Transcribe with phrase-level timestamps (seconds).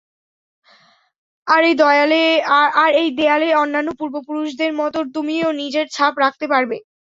[1.47, 1.61] আর
[2.99, 6.77] এই দেয়ালে অন্যান্য পূর্বপুরুষদের মতো তুমিও নিজের ছাপ রাখতে পারবে।